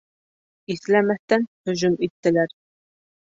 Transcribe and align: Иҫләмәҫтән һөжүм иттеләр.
Иҫләмәҫтән 0.75 1.45
һөжүм 1.71 1.99
иттеләр. 2.09 2.57